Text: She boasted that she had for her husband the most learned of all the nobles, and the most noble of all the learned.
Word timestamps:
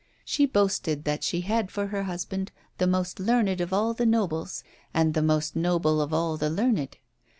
She 0.25 0.47
boasted 0.47 1.03
that 1.03 1.23
she 1.23 1.41
had 1.41 1.69
for 1.69 1.85
her 1.89 2.01
husband 2.05 2.51
the 2.79 2.87
most 2.87 3.19
learned 3.19 3.61
of 3.61 3.71
all 3.71 3.93
the 3.93 4.07
nobles, 4.07 4.63
and 4.95 5.13
the 5.13 5.21
most 5.21 5.55
noble 5.55 6.01
of 6.01 6.11
all 6.11 6.37
the 6.37 6.49
learned. 6.49 6.97